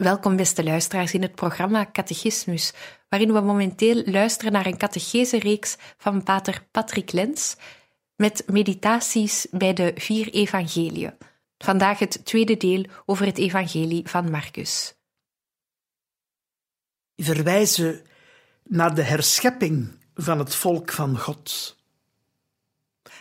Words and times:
Welkom 0.00 0.36
beste 0.36 0.64
luisteraars 0.64 1.14
in 1.14 1.22
het 1.22 1.34
programma 1.34 1.90
Catechismus, 1.92 2.72
waarin 3.08 3.32
we 3.32 3.40
momenteel 3.40 4.02
luisteren 4.04 4.52
naar 4.52 4.66
een 4.66 4.76
catechese-reeks 4.76 5.76
van 5.96 6.22
pater 6.22 6.66
Patrick 6.70 7.12
Lens 7.12 7.56
met 8.16 8.42
meditaties 8.46 9.46
bij 9.50 9.72
de 9.72 9.92
vier 9.96 10.28
evangeliën. 10.28 11.12
Vandaag 11.58 11.98
het 11.98 12.24
tweede 12.24 12.56
deel 12.56 12.84
over 13.06 13.26
het 13.26 13.38
evangelie 13.38 14.08
van 14.08 14.30
Marcus. 14.30 14.94
Verwijzen 17.16 18.02
naar 18.64 18.94
de 18.94 19.02
herschepping 19.02 19.98
van 20.14 20.38
het 20.38 20.54
volk 20.54 20.92
van 20.92 21.18
God. 21.18 21.76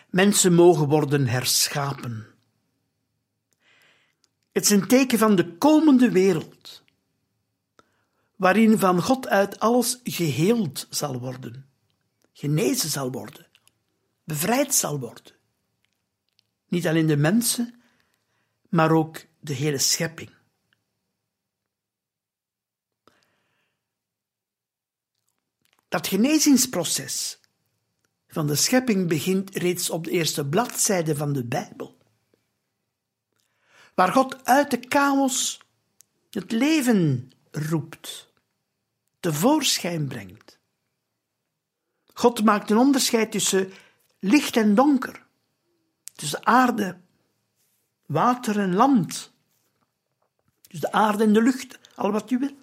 Mensen 0.09 0.53
mogen 0.53 0.87
worden 0.87 1.27
herschapen. 1.27 2.28
Het 4.51 4.63
is 4.63 4.69
een 4.69 4.87
teken 4.87 5.17
van 5.17 5.35
de 5.35 5.57
komende 5.57 6.11
wereld, 6.11 6.83
waarin 8.35 8.79
van 8.79 9.01
God 9.01 9.27
uit 9.27 9.59
alles 9.59 9.99
geheeld 10.03 10.87
zal 10.89 11.19
worden, 11.19 11.69
genezen 12.33 12.89
zal 12.89 13.11
worden, 13.11 13.47
bevrijd 14.23 14.75
zal 14.75 14.99
worden. 14.99 15.33
Niet 16.67 16.87
alleen 16.87 17.07
de 17.07 17.17
mensen, 17.17 17.81
maar 18.69 18.91
ook 18.91 19.25
de 19.39 19.53
hele 19.53 19.77
schepping. 19.77 20.37
Dat 25.87 26.07
genezingsproces 26.07 27.39
van 28.27 28.47
de 28.47 28.55
schepping 28.55 29.07
begint 29.07 29.55
reeds 29.55 29.89
op 29.89 30.03
de 30.03 30.11
eerste 30.11 30.45
bladzijde 30.45 31.15
van 31.15 31.33
de 31.33 31.45
Bijbel 31.45 31.98
waar 33.99 34.11
God 34.11 34.45
uit 34.45 34.71
de 34.71 34.85
chaos 34.89 35.61
het 36.29 36.51
leven 36.51 37.31
roept, 37.51 38.31
tevoorschijn 39.19 40.07
brengt. 40.07 40.59
God 42.13 42.43
maakt 42.43 42.69
een 42.69 42.77
onderscheid 42.77 43.31
tussen 43.31 43.71
licht 44.19 44.57
en 44.57 44.75
donker, 44.75 45.25
tussen 46.15 46.45
aarde, 46.45 46.99
water 48.05 48.59
en 48.59 48.75
land, 48.75 49.33
tussen 50.61 50.89
de 50.89 50.91
aarde 50.91 51.23
en 51.23 51.33
de 51.33 51.41
lucht, 51.41 51.79
al 51.95 52.11
wat 52.11 52.31
u 52.31 52.37
wil. 52.37 52.57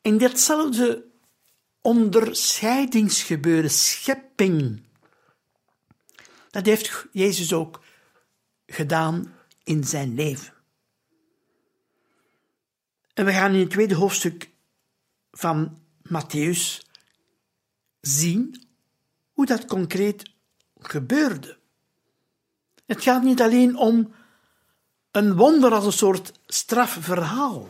In 0.00 0.18
ditzelfde 0.18 1.04
onderscheidingsgebeuren, 1.80 3.70
schepping, 3.70 4.82
dat 6.50 6.66
heeft 6.66 7.06
Jezus 7.12 7.52
ook 7.52 7.83
gedaan 8.66 9.34
in 9.62 9.84
zijn 9.84 10.14
leven. 10.14 10.54
En 13.14 13.24
we 13.24 13.32
gaan 13.32 13.52
in 13.52 13.60
het 13.60 13.70
tweede 13.70 13.94
hoofdstuk 13.94 14.50
van 15.30 15.82
Matthäus 16.02 16.80
zien 18.00 18.68
hoe 19.32 19.46
dat 19.46 19.64
concreet 19.64 20.30
gebeurde. 20.78 21.58
Het 22.86 23.02
gaat 23.02 23.22
niet 23.22 23.42
alleen 23.42 23.76
om 23.76 24.14
een 25.10 25.36
wonder 25.36 25.72
als 25.72 25.84
een 25.84 25.92
soort 25.92 26.32
strafverhaal, 26.46 27.68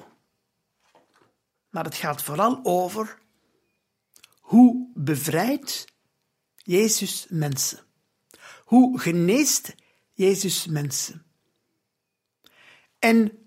maar 1.71 1.85
het 1.85 1.95
gaat 1.95 2.23
vooral 2.23 2.61
over 2.63 3.19
hoe 4.41 4.91
bevrijdt 4.95 5.85
Jezus 6.57 7.27
mensen? 7.29 7.79
Hoe 8.65 9.01
geneest 9.01 9.75
Jezus 10.15 10.67
mensen. 10.67 11.25
En 12.99 13.39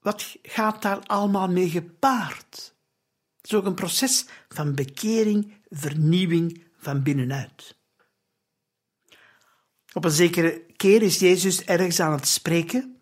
wat 0.00 0.36
gaat 0.42 0.82
daar 0.82 1.00
allemaal 1.06 1.48
mee 1.48 1.70
gepaard? 1.70 2.74
Het 3.36 3.52
is 3.52 3.54
ook 3.54 3.64
een 3.64 3.74
proces 3.74 4.26
van 4.48 4.74
bekering, 4.74 5.52
vernieuwing 5.70 6.64
van 6.76 7.02
binnenuit. 7.02 7.76
Op 9.92 10.04
een 10.04 10.10
zekere 10.10 10.66
keer 10.76 11.02
is 11.02 11.18
Jezus 11.18 11.64
ergens 11.64 12.00
aan 12.00 12.12
het 12.12 12.26
spreken 12.26 13.00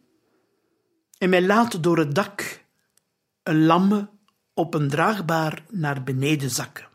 en 1.19 1.31
men 1.31 1.47
laat 1.47 1.83
door 1.83 1.99
het 1.99 2.15
dak 2.15 2.65
een 3.43 3.65
lamme 3.65 4.11
op 4.55 4.75
een 4.75 4.89
draagbaar 4.89 5.65
naar 5.71 6.03
beneden 6.03 6.51
zakken. 6.51 6.89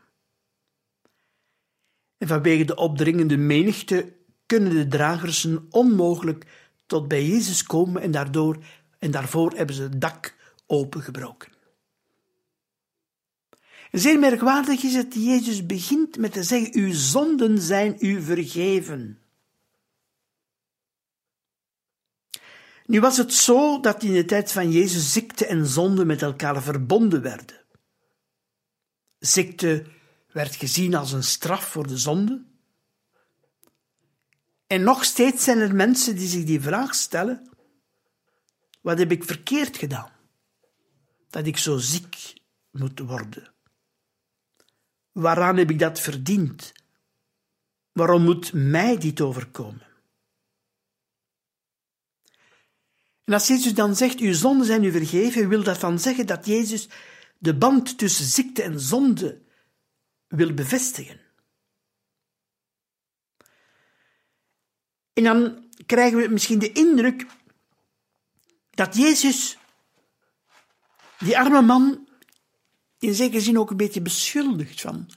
En 2.18 2.28
vanwege 2.28 2.64
de 2.64 2.76
opdringende 2.76 3.36
menigte 3.36 4.17
kunnen 4.48 4.74
de 4.74 4.88
dragers 4.88 5.46
onmogelijk 5.70 6.46
tot 6.86 7.08
bij 7.08 7.26
Jezus 7.26 7.62
komen 7.62 8.02
en, 8.02 8.10
daardoor, 8.10 8.58
en 8.98 9.10
daarvoor 9.10 9.52
hebben 9.52 9.74
ze 9.74 9.82
het 9.82 10.00
dak 10.00 10.34
opengebroken. 10.66 11.52
Zeer 13.92 14.18
merkwaardig 14.18 14.82
is 14.82 14.94
dat 14.94 15.14
Jezus 15.14 15.66
begint 15.66 16.18
met 16.18 16.32
te 16.32 16.42
zeggen: 16.42 16.80
Uw 16.80 16.92
zonden 16.92 17.60
zijn 17.60 17.96
u 17.98 18.22
vergeven. 18.22 19.18
Nu 22.86 23.00
was 23.00 23.16
het 23.16 23.34
zo 23.34 23.80
dat 23.80 24.02
in 24.02 24.12
de 24.12 24.24
tijd 24.24 24.52
van 24.52 24.70
Jezus 24.70 25.12
ziekte 25.12 25.46
en 25.46 25.66
zonde 25.66 26.04
met 26.04 26.22
elkaar 26.22 26.62
verbonden 26.62 27.22
werden. 27.22 27.64
Ziekte 29.18 29.84
werd 30.32 30.56
gezien 30.56 30.94
als 30.94 31.12
een 31.12 31.24
straf 31.24 31.64
voor 31.64 31.86
de 31.86 31.98
zonde, 31.98 32.44
en 34.68 34.82
nog 34.82 35.04
steeds 35.04 35.44
zijn 35.44 35.58
er 35.58 35.74
mensen 35.74 36.16
die 36.16 36.28
zich 36.28 36.44
die 36.44 36.60
vraag 36.60 36.94
stellen: 36.94 37.48
wat 38.80 38.98
heb 38.98 39.10
ik 39.10 39.24
verkeerd 39.24 39.76
gedaan? 39.76 40.10
Dat 41.30 41.46
ik 41.46 41.56
zo 41.56 41.78
ziek 41.78 42.34
moet 42.70 42.98
worden. 42.98 43.52
Waaraan 45.12 45.56
heb 45.56 45.70
ik 45.70 45.78
dat 45.78 46.00
verdiend? 46.00 46.72
Waarom 47.92 48.22
moet 48.22 48.52
mij 48.52 48.98
dit 48.98 49.20
overkomen? 49.20 49.86
En 53.24 53.34
als 53.34 53.46
Jezus 53.46 53.74
dan 53.74 53.96
zegt, 53.96 54.18
uw 54.18 54.32
zonden 54.32 54.66
zijn 54.66 54.84
u 54.84 54.90
vergeven, 54.90 55.48
wil 55.48 55.62
dat 55.62 55.80
dan 55.80 55.98
zeggen 55.98 56.26
dat 56.26 56.46
Jezus 56.46 56.88
de 57.38 57.54
band 57.54 57.98
tussen 57.98 58.24
ziekte 58.24 58.62
en 58.62 58.80
zonde 58.80 59.42
wil 60.28 60.54
bevestigen. 60.54 61.20
En 65.18 65.24
dan 65.24 65.64
krijgen 65.86 66.18
we 66.18 66.28
misschien 66.28 66.58
de 66.58 66.72
indruk 66.72 67.26
dat 68.70 68.96
Jezus 68.96 69.58
die 71.18 71.38
arme 71.38 71.62
man 71.62 72.08
in 72.98 73.14
zekere 73.14 73.40
zin 73.40 73.58
ook 73.58 73.70
een 73.70 73.76
beetje 73.76 74.00
beschuldigt 74.00 74.80
van 74.80 75.10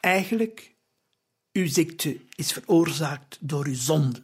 eigenlijk 0.00 0.74
uw 1.52 1.68
ziekte 1.68 2.20
is 2.34 2.52
veroorzaakt 2.52 3.38
door 3.40 3.66
uw 3.66 3.74
zonde. 3.74 4.22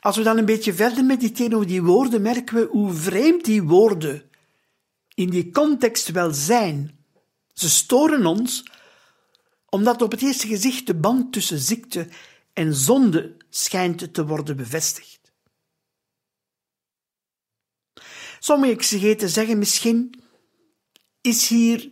Als 0.00 0.16
we 0.16 0.22
dan 0.22 0.38
een 0.38 0.44
beetje 0.44 0.74
verder 0.74 1.04
mediteren 1.04 1.54
over 1.54 1.66
die 1.66 1.82
woorden, 1.82 2.22
merken 2.22 2.56
we 2.56 2.68
hoe 2.70 2.92
vreemd 2.92 3.44
die 3.44 3.62
woorden 3.62 4.30
in 5.14 5.30
die 5.30 5.50
context 5.50 6.10
wel 6.10 6.32
zijn. 6.32 7.04
Ze 7.52 7.70
storen 7.70 8.26
ons 8.26 8.64
omdat 9.74 10.02
op 10.02 10.10
het 10.10 10.22
eerste 10.22 10.46
gezicht 10.46 10.86
de 10.86 10.94
band 10.94 11.32
tussen 11.32 11.58
ziekte 11.58 12.08
en 12.52 12.74
zonde 12.74 13.36
schijnt 13.50 14.14
te 14.14 14.26
worden 14.26 14.56
bevestigd. 14.56 15.32
Sommige 18.38 18.72
exegeten 18.72 19.28
zeggen 19.28 19.58
misschien 19.58 20.22
is 21.20 21.48
hier 21.48 21.90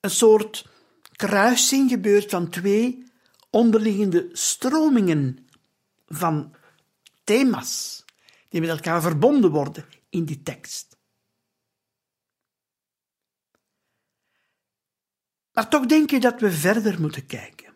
een 0.00 0.10
soort 0.10 0.66
kruising 1.12 1.90
gebeurd 1.90 2.30
van 2.30 2.50
twee 2.50 3.04
onderliggende 3.50 4.28
stromingen 4.32 5.48
van 6.06 6.54
thema's 7.24 8.04
die 8.48 8.60
met 8.60 8.70
elkaar 8.70 9.02
verbonden 9.02 9.50
worden 9.50 9.84
in 10.08 10.24
die 10.24 10.42
tekst. 10.42 10.89
Maar 15.60 15.68
toch 15.68 15.86
denk 15.86 16.10
ik 16.10 16.22
dat 16.22 16.40
we 16.40 16.50
verder 16.50 17.00
moeten 17.00 17.26
kijken. 17.26 17.72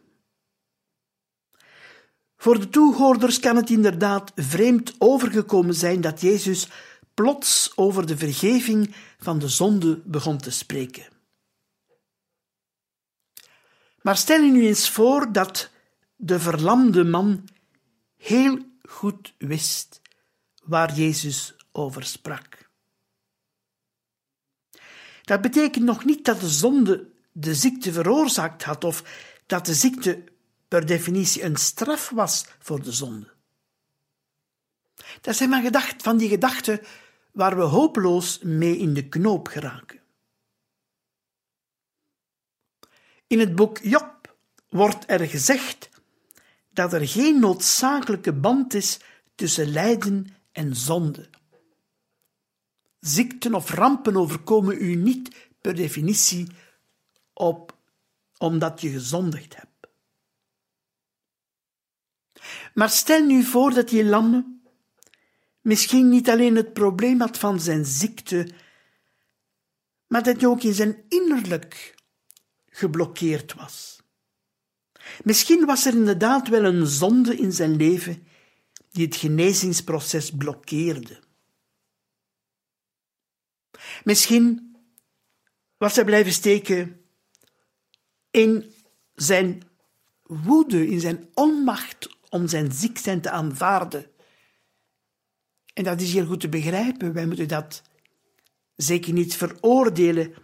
Voor 2.37 2.61
de 2.61 2.69
toehoorders 2.69 3.41
kan 3.41 3.57
het 3.57 3.71
inderdaad 3.71 4.33
vreemd 4.35 4.95
overgekomen 4.99 5.75
zijn 5.75 6.01
dat 6.01 6.21
Jezus 6.21 6.69
plots 7.15 7.73
over 7.77 8.07
de 8.07 8.17
vergeving 8.17 8.95
van 9.19 9.39
de 9.39 9.49
zonde 9.49 10.03
begon 10.05 10.39
te 10.39 10.51
spreken. 10.51 11.07
Maar 14.03 14.17
stel 14.17 14.41
je 14.41 14.53
nu 14.53 14.67
eens 14.67 14.91
voor 14.91 15.33
dat 15.33 15.71
de 16.17 16.41
verlamde 16.41 17.05
man 17.05 17.49
heel 18.17 18.59
goed 18.83 19.35
wist 19.39 20.01
waar 20.63 20.95
Jezus 20.95 21.55
over 21.73 22.05
sprak. 22.05 22.71
Dat 25.23 25.41
betekent 25.41 25.85
nog 25.85 26.05
niet 26.05 26.25
dat 26.25 26.41
de 26.41 26.49
zonde 26.49 27.13
de 27.37 27.55
ziekte 27.55 27.93
veroorzaakt 27.93 28.63
had 28.63 28.85
of 28.85 29.05
dat 29.47 29.67
de 29.67 29.75
ziekte 29.75 30.25
per 30.69 30.87
definitie 30.87 31.43
een 31.43 31.57
straf 31.57 32.11
was 32.11 32.47
voor 32.59 32.83
de 32.83 32.93
zonde. 32.93 33.33
Dat 35.21 35.37
zijn 35.37 35.49
maar 35.49 35.63
gedacht, 35.63 36.03
van 36.03 36.17
die 36.17 36.29
gedachten 36.29 36.81
waar 37.33 37.57
we 37.57 37.63
hopeloos 37.63 38.39
mee 38.43 38.77
in 38.77 38.95
de 38.95 39.09
knoop 39.09 39.49
geraken. 39.49 40.01
In 43.27 43.39
het 43.39 43.55
boek 43.55 43.79
Job 43.79 44.37
wordt 44.69 45.05
er 45.07 45.27
gezegd 45.29 45.89
dat 46.71 46.93
er 46.93 47.09
geen 47.09 47.41
noodzakelijke 47.41 48.33
band 48.33 48.75
is 48.75 49.01
tussen 49.35 49.69
lijden 49.69 50.27
en 50.53 50.77
zonde. 50.77 51.29
Ziekten 53.01 53.55
of 53.55 53.71
rampen 53.71 54.17
overkomen 54.17 54.83
u 54.83 54.95
niet 54.95 55.37
per 55.61 55.75
definitie 55.75 56.47
op 57.35 57.77
omdat 58.39 58.81
je 58.81 58.91
gezondigd 58.91 59.57
hebt. 59.57 59.73
Maar 62.75 62.91
stel 62.91 63.25
nu 63.25 63.43
voor 63.43 63.75
dat 63.75 63.89
die 63.89 64.05
lamme 64.05 64.59
misschien 65.61 66.09
niet 66.09 66.31
alleen 66.31 66.57
het 66.57 66.73
probleem 66.73 67.21
had 67.21 67.39
van 67.39 67.61
zijn 67.61 67.85
ziekte, 67.85 68.49
maar 70.07 70.23
dat 70.23 70.41
hij 70.41 70.49
ook 70.49 70.63
in 70.63 70.75
zijn 70.75 71.05
innerlijk 71.09 71.95
geblokkeerd 72.67 73.55
was. 73.55 74.03
Misschien 75.25 75.65
was 75.65 75.87
er 75.87 75.95
inderdaad 75.95 76.49
wel 76.49 76.65
een 76.65 76.87
zonde 76.87 77.37
in 77.37 77.53
zijn 77.53 77.77
leven 77.77 78.27
die 78.91 79.05
het 79.07 79.17
genezingsproces 79.17 80.31
blokkeerde. 80.31 81.23
Misschien 84.05 84.77
was 85.77 85.97
hij 85.97 86.05
blijven 86.05 86.33
steken 86.33 87.04
in 88.35 88.75
zijn 89.15 89.63
woede, 90.23 90.89
in 90.89 91.01
zijn 91.01 91.29
onmacht 91.35 92.17
om 92.29 92.49
zijn 92.49 92.73
ziek 92.73 92.99
zijn 92.99 93.21
te 93.21 93.31
aanvaarden. 93.31 94.07
En 95.75 95.85
dat 95.85 96.01
is 96.01 96.13
heel 96.13 96.27
goed 96.27 96.41
te 96.41 96.49
begrijpen. 96.49 97.13
Wij 97.13 97.27
moeten 97.27 97.49
dat 97.49 97.83
zeker 98.77 99.13
niet 99.13 99.37
veroordelen, 99.37 100.35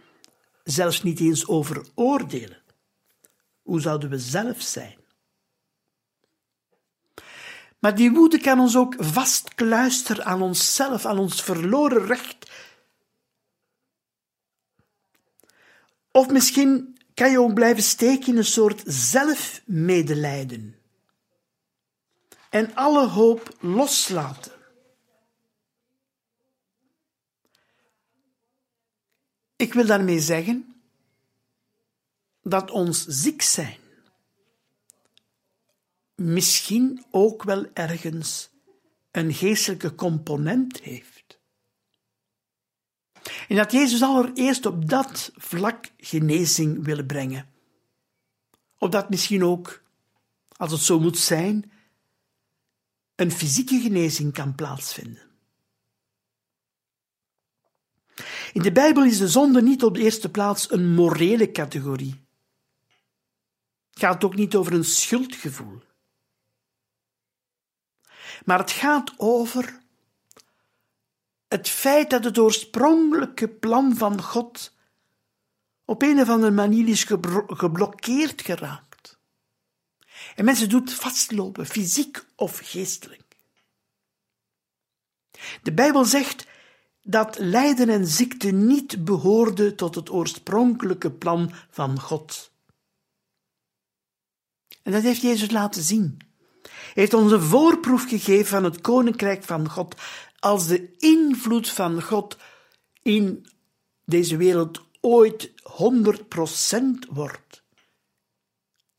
zelfs 0.63 1.03
niet 1.03 1.19
eens 1.19 1.47
overoordelen. 1.47 2.61
Hoe 3.61 3.81
zouden 3.81 4.09
we 4.09 4.19
zelf 4.19 4.61
zijn? 4.61 4.97
Maar 7.79 7.95
die 7.95 8.11
woede 8.11 8.39
kan 8.39 8.59
ons 8.59 8.75
ook 8.75 8.95
vastkluisteren 8.97 10.25
aan 10.25 10.41
onszelf, 10.41 11.05
aan 11.05 11.19
ons 11.19 11.43
verloren 11.43 12.05
recht. 12.05 12.51
Of 16.11 16.29
misschien 16.29 16.99
kan 17.21 17.31
je 17.31 17.39
ook 17.39 17.53
blijven 17.53 17.83
steken 17.83 18.27
in 18.27 18.37
een 18.37 18.45
soort 18.45 18.83
zelfmedelijden. 18.85 20.75
En 22.49 22.75
alle 22.75 23.07
hoop 23.07 23.57
loslaten. 23.59 24.51
Ik 29.55 29.73
wil 29.73 29.85
daarmee 29.85 30.19
zeggen 30.19 30.75
dat 32.43 32.71
ons 32.71 33.05
ziek 33.05 33.41
zijn 33.41 33.77
misschien 36.15 37.05
ook 37.11 37.43
wel 37.43 37.65
ergens 37.73 38.49
een 39.11 39.33
geestelijke 39.33 39.95
component 39.95 40.79
heeft. 40.79 41.20
En 43.47 43.55
dat 43.55 43.71
Jezus 43.71 44.01
allereerst 44.01 44.65
op 44.65 44.89
dat 44.89 45.31
vlak 45.35 45.91
genezing 45.97 46.85
wil 46.85 47.03
brengen. 47.03 47.49
Opdat 48.77 49.09
misschien 49.09 49.43
ook, 49.43 49.81
als 50.57 50.71
het 50.71 50.81
zo 50.81 50.99
moet 50.99 51.17
zijn, 51.17 51.71
een 53.15 53.31
fysieke 53.31 53.79
genezing 53.79 54.33
kan 54.33 54.55
plaatsvinden. 54.55 55.29
In 58.53 58.61
de 58.61 58.71
Bijbel 58.71 59.03
is 59.03 59.17
de 59.17 59.27
zonde 59.27 59.61
niet 59.61 59.83
op 59.83 59.93
de 59.93 60.01
eerste 60.01 60.31
plaats 60.31 60.71
een 60.71 60.93
morele 60.93 61.51
categorie. 61.51 62.21
Het 63.89 63.99
gaat 63.99 64.23
ook 64.23 64.35
niet 64.35 64.55
over 64.55 64.73
een 64.73 64.85
schuldgevoel. 64.85 65.81
Maar 68.45 68.59
het 68.59 68.71
gaat 68.71 69.13
over 69.17 69.80
het 71.51 71.69
feit 71.69 72.09
dat 72.09 72.23
het 72.23 72.37
oorspronkelijke 72.37 73.47
plan 73.47 73.95
van 73.95 74.21
God 74.21 74.73
op 75.85 76.01
een 76.01 76.19
of 76.19 76.29
andere 76.29 76.51
manier 76.51 76.87
is 76.87 77.03
geblokkeerd 77.47 78.41
geraakt. 78.41 79.19
En 80.35 80.45
mensen 80.45 80.69
doen 80.69 80.81
het 80.81 80.93
vastlopen, 80.93 81.65
fysiek 81.65 82.25
of 82.35 82.59
geestelijk. 82.63 83.23
De 85.61 85.73
Bijbel 85.73 86.05
zegt 86.05 86.47
dat 87.01 87.37
lijden 87.39 87.89
en 87.89 88.07
ziekte 88.07 88.51
niet 88.51 89.05
behoorden 89.05 89.75
tot 89.75 89.95
het 89.95 90.09
oorspronkelijke 90.09 91.11
plan 91.11 91.51
van 91.69 91.99
God. 91.99 92.51
En 94.83 94.91
dat 94.91 95.01
heeft 95.03 95.21
Jezus 95.21 95.51
laten 95.51 95.81
zien. 95.81 96.17
Hij 96.61 96.91
heeft 96.93 97.13
ons 97.13 97.31
een 97.31 97.41
voorproef 97.41 98.09
gegeven 98.09 98.45
van 98.47 98.63
het 98.63 98.81
koninkrijk 98.81 99.43
van 99.43 99.69
God 99.69 99.95
als 100.41 100.67
de 100.67 100.95
invloed 100.97 101.69
van 101.69 102.01
God 102.01 102.37
in 103.01 103.47
deze 104.05 104.37
wereld 104.37 104.81
ooit 104.99 105.49
100% 105.49 107.09
wordt. 107.09 107.63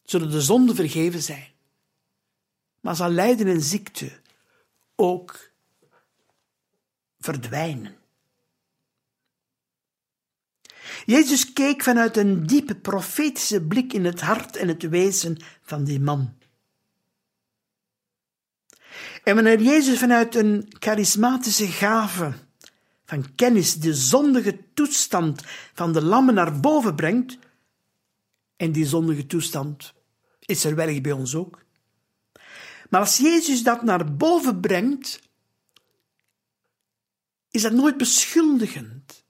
Zullen 0.02 0.30
de 0.30 0.40
zonden 0.40 0.74
vergeven 0.74 1.22
zijn, 1.22 1.50
maar 2.80 2.96
zal 2.96 3.10
lijden 3.10 3.46
en 3.46 3.62
ziekte 3.62 4.20
ook 4.94 5.50
verdwijnen. 7.18 7.96
Jezus 11.04 11.52
keek 11.52 11.82
vanuit 11.82 12.16
een 12.16 12.46
diepe 12.46 12.74
profetische 12.74 13.62
blik 13.62 13.92
in 13.92 14.04
het 14.04 14.20
hart 14.20 14.56
en 14.56 14.68
het 14.68 14.82
wezen 14.82 15.36
van 15.62 15.84
die 15.84 16.00
man. 16.00 16.34
En 19.22 19.34
wanneer 19.34 19.60
Jezus 19.60 19.98
vanuit 19.98 20.34
een 20.34 20.72
charismatische 20.78 21.66
gave 21.66 22.32
van 23.04 23.34
kennis 23.34 23.80
de 23.80 23.94
zondige 23.94 24.58
toestand 24.74 25.42
van 25.74 25.92
de 25.92 26.02
lammen 26.02 26.34
naar 26.34 26.60
boven 26.60 26.94
brengt, 26.94 27.38
en 28.56 28.72
die 28.72 28.86
zondige 28.86 29.26
toestand 29.26 29.94
is 30.40 30.64
er 30.64 30.74
wellicht 30.74 31.02
bij 31.02 31.12
ons 31.12 31.34
ook, 31.34 31.62
maar 32.90 33.00
als 33.00 33.16
Jezus 33.16 33.62
dat 33.62 33.82
naar 33.82 34.16
boven 34.16 34.60
brengt, 34.60 35.20
is 37.50 37.62
dat 37.62 37.72
nooit 37.72 37.96
beschuldigend. 37.96 39.24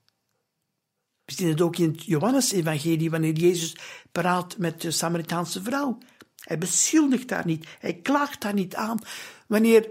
We 1.25 1.33
zien 1.33 1.47
het 1.47 1.61
ook 1.61 1.77
in 1.77 1.91
het 1.91 2.03
Johannes-evangelie, 2.03 3.09
wanneer 3.09 3.33
Jezus 3.33 3.75
praat 4.11 4.57
met 4.57 4.81
de 4.81 4.91
Samaritaanse 4.91 5.63
vrouw. 5.63 5.97
Hij 6.43 6.57
beschuldigt 6.57 7.29
haar 7.29 7.45
niet, 7.45 7.67
hij 7.79 7.93
klaagt 7.93 8.43
haar 8.43 8.53
niet 8.53 8.75
aan. 8.75 8.99
Wanneer 9.47 9.89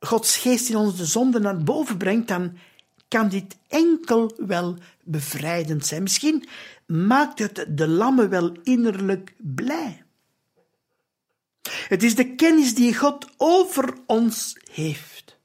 Gods 0.00 0.36
geest 0.36 0.68
in 0.68 0.76
ons 0.76 0.96
de 0.96 1.06
zonde 1.06 1.40
naar 1.40 1.62
boven 1.62 1.96
brengt, 1.96 2.28
dan 2.28 2.58
kan 3.08 3.28
dit 3.28 3.56
enkel 3.68 4.34
wel 4.46 4.78
bevrijdend 5.04 5.86
zijn. 5.86 6.02
Misschien 6.02 6.48
maakt 6.86 7.38
het 7.38 7.64
de 7.68 7.88
lammen 7.88 8.28
wel 8.28 8.52
innerlijk 8.62 9.34
blij. 9.38 10.04
Het 11.88 12.02
is 12.02 12.14
de 12.14 12.34
kennis 12.34 12.74
die 12.74 12.96
God 12.96 13.30
over 13.36 13.94
ons 14.06 14.58
heeft. 14.70 15.38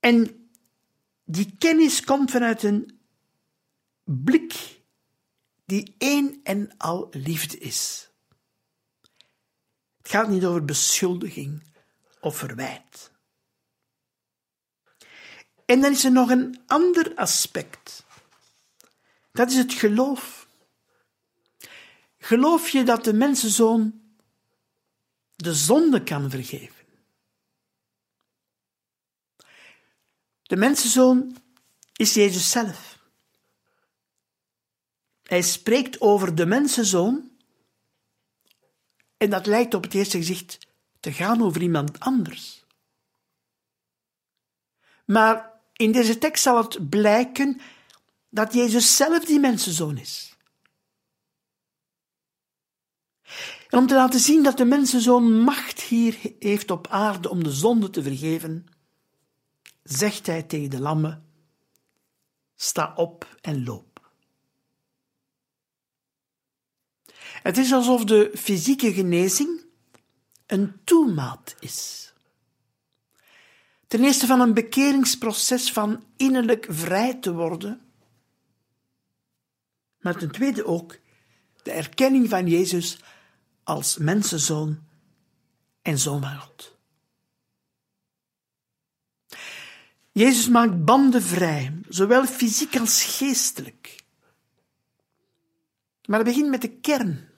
En 0.00 0.48
die 1.24 1.54
kennis 1.58 2.04
komt 2.04 2.30
vanuit 2.30 2.62
een 2.62 3.00
blik 4.04 4.75
die 5.66 5.94
één 5.98 6.40
en 6.42 6.74
al 6.76 7.08
liefde 7.10 7.58
is. 7.58 8.10
Het 9.96 10.08
gaat 10.08 10.28
niet 10.28 10.44
over 10.44 10.64
beschuldiging 10.64 11.62
of 12.20 12.36
verwijt. 12.36 13.10
En 15.64 15.80
dan 15.80 15.92
is 15.92 16.04
er 16.04 16.12
nog 16.12 16.30
een 16.30 16.62
ander 16.66 17.14
aspect. 17.14 18.04
Dat 19.32 19.50
is 19.50 19.56
het 19.56 19.72
geloof. 19.72 20.48
Geloof 22.18 22.68
je 22.68 22.82
dat 22.82 23.04
de 23.04 23.12
mensenzoon 23.12 24.00
de 25.36 25.54
zonde 25.54 26.02
kan 26.02 26.30
vergeven? 26.30 26.84
De 30.42 30.56
mensenzoon 30.56 31.36
is 31.92 32.14
Jezus 32.14 32.50
zelf. 32.50 32.85
Hij 35.26 35.42
spreekt 35.42 36.00
over 36.00 36.34
de 36.34 36.46
mensenzoon 36.46 37.30
en 39.16 39.30
dat 39.30 39.46
lijkt 39.46 39.74
op 39.74 39.82
het 39.82 39.94
eerste 39.94 40.16
gezicht 40.16 40.58
te 41.00 41.12
gaan 41.12 41.42
over 41.42 41.62
iemand 41.62 42.00
anders. 42.00 42.64
Maar 45.04 45.52
in 45.72 45.92
deze 45.92 46.18
tekst 46.18 46.42
zal 46.42 46.56
het 46.56 46.88
blijken 46.88 47.60
dat 48.28 48.52
Jezus 48.52 48.96
zelf 48.96 49.24
die 49.24 49.40
mensenzoon 49.40 49.98
is. 49.98 50.36
En 53.68 53.78
om 53.78 53.86
te 53.86 53.94
laten 53.94 54.20
zien 54.20 54.42
dat 54.42 54.56
de 54.56 54.64
mensenzoon 54.64 55.40
macht 55.40 55.80
hier 55.80 56.18
heeft 56.38 56.70
op 56.70 56.86
aarde 56.86 57.30
om 57.30 57.44
de 57.44 57.52
zonde 57.52 57.90
te 57.90 58.02
vergeven, 58.02 58.66
zegt 59.82 60.26
hij 60.26 60.42
tegen 60.42 60.70
de 60.70 60.80
lammen: 60.80 61.24
Sta 62.56 62.92
op 62.96 63.36
en 63.40 63.64
loop. 63.64 63.95
Het 67.46 67.58
is 67.58 67.72
alsof 67.72 68.04
de 68.04 68.30
fysieke 68.34 68.92
genezing 68.92 69.64
een 70.46 70.80
toemaat 70.84 71.54
is. 71.60 72.12
Ten 73.86 74.04
eerste 74.04 74.26
van 74.26 74.40
een 74.40 74.54
bekeringsproces 74.54 75.72
van 75.72 76.04
innerlijk 76.16 76.66
vrij 76.68 77.14
te 77.14 77.32
worden, 77.32 77.80
maar 80.00 80.16
ten 80.16 80.30
tweede 80.30 80.64
ook 80.64 80.98
de 81.62 81.70
erkenning 81.70 82.28
van 82.28 82.46
Jezus 82.46 82.98
als 83.62 83.96
mensenzoon 83.96 84.78
en 85.82 85.98
zoon 85.98 86.20
van 86.20 86.38
God. 86.40 86.76
Jezus 90.12 90.48
maakt 90.48 90.84
banden 90.84 91.22
vrij, 91.22 91.80
zowel 91.88 92.24
fysiek 92.24 92.78
als 92.78 93.04
geestelijk. 93.04 94.04
Maar 96.06 96.18
het 96.18 96.28
begint 96.28 96.50
met 96.50 96.62
de 96.62 96.70
kern. 96.70 97.34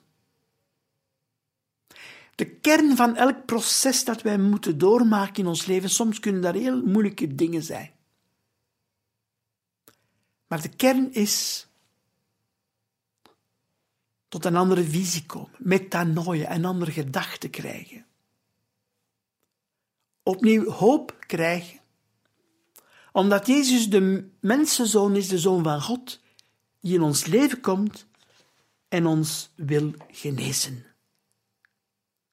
De 2.39 2.45
kern 2.45 2.95
van 2.95 3.15
elk 3.15 3.45
proces 3.45 4.03
dat 4.03 4.21
wij 4.21 4.37
moeten 4.37 4.77
doormaken 4.77 5.35
in 5.35 5.47
ons 5.47 5.65
leven, 5.65 5.89
soms 5.89 6.19
kunnen 6.19 6.41
daar 6.41 6.53
heel 6.53 6.85
moeilijke 6.85 7.35
dingen 7.35 7.63
zijn. 7.63 7.91
Maar 10.47 10.61
de 10.61 10.69
kern 10.69 11.13
is 11.13 11.67
tot 14.27 14.45
een 14.45 14.55
andere 14.55 14.83
visie 14.83 15.25
komen, 15.25 15.55
metanoia, 15.57 16.55
een 16.55 16.65
andere 16.65 16.91
gedachte 16.91 17.49
krijgen. 17.49 18.05
Opnieuw 20.23 20.69
hoop 20.69 21.15
krijgen, 21.19 21.79
omdat 23.11 23.47
Jezus 23.47 23.89
de 23.89 24.29
mensenzoon 24.39 25.15
is, 25.15 25.27
de 25.27 25.39
zoon 25.39 25.63
van 25.63 25.81
God, 25.81 26.21
die 26.79 26.93
in 26.93 27.01
ons 27.01 27.25
leven 27.25 27.61
komt 27.61 28.07
en 28.87 29.05
ons 29.05 29.51
wil 29.55 29.93
genezen. 30.11 30.88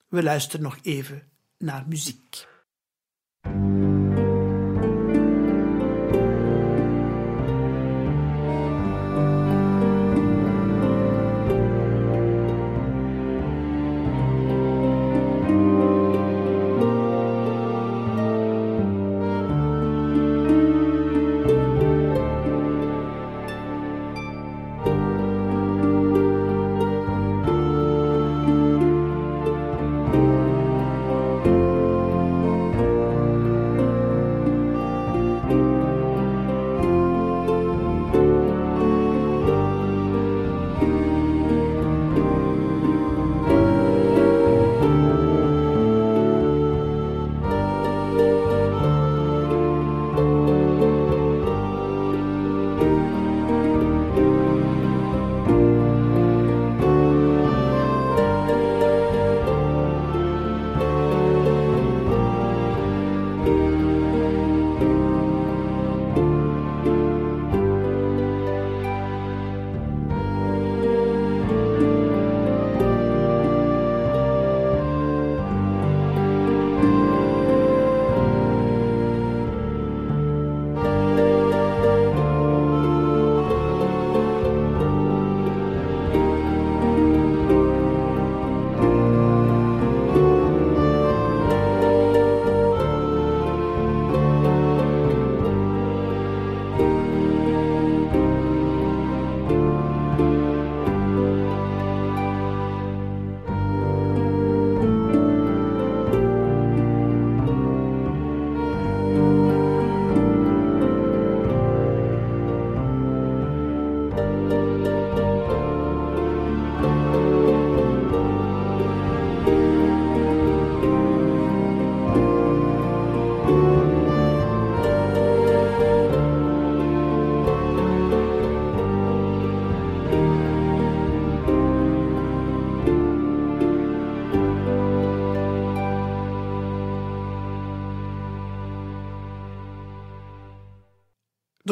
We 0.08 0.22
luisteren 0.22 0.62
nog 0.62 0.78
even 0.82 1.30
naar 1.58 1.88
muziek. 1.88 2.46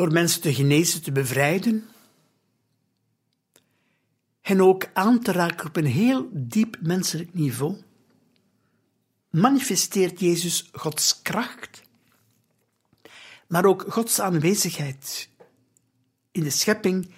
Door 0.04 0.12
mensen 0.12 0.40
te 0.40 0.54
genezen, 0.54 1.02
te 1.02 1.12
bevrijden. 1.12 1.84
En 4.44 4.62
ook 4.62 4.86
aan 4.92 5.20
te 5.20 5.32
raken 5.32 5.66
op 5.66 5.76
een 5.76 5.86
heel 5.86 6.28
diep 6.32 6.76
menselijk 6.80 7.34
niveau, 7.34 7.82
manifesteert 9.30 10.20
Jezus 10.20 10.68
Gods 10.72 11.22
kracht, 11.22 11.82
maar 13.46 13.64
ook 13.64 13.84
Gods 13.88 14.20
aanwezigheid 14.20 15.28
in 16.30 16.42
de 16.42 16.50
schepping 16.50 17.12